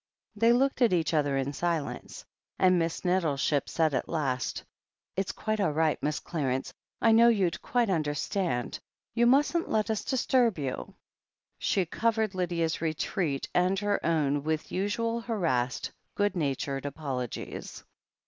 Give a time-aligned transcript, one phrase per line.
[0.35, 2.25] They looked at each other in silence,
[2.57, 4.63] and Miss Nettle ship said at last:
[5.15, 6.23] "It's quite all right, Mrs.
[6.23, 8.79] Clarence— I knew you'd quite understand—
[9.15, 10.95] ^you mustn't let us disturb you"
[11.59, 17.83] She covered Lydia's retreat and her own with her usual harassed, good natured apologies.